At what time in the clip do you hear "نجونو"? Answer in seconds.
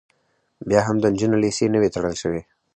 1.13-1.37